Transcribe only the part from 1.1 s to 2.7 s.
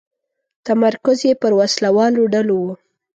یې پر وسله والو ډلو و.